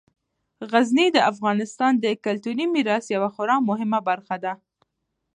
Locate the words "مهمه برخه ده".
3.69-4.53